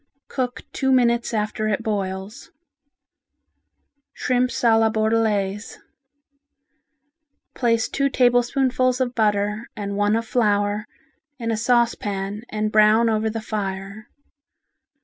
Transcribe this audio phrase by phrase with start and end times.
[0.29, 2.49] Cook two minutes after it boils.
[4.15, 5.77] Shrimps a la Bordelaise
[7.53, 10.87] Place two tablespoonfuls of butter and one of flour
[11.37, 14.09] in a saucepan and brown over the fire.